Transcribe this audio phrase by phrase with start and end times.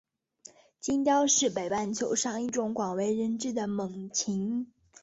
[0.79, 4.71] 金雕是北半球上一种广为人知的猛禽。